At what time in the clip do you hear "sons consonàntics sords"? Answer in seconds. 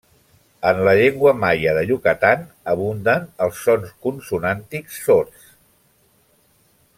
3.67-5.47